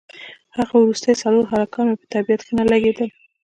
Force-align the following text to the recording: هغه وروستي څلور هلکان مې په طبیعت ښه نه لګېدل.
هغه 0.57 0.73
وروستي 0.77 1.13
څلور 1.21 1.43
هلکان 1.53 1.85
مې 1.89 1.95
په 2.01 2.05
طبیعت 2.13 2.41
ښه 2.45 2.53
نه 2.59 2.63
لګېدل. 2.71 3.09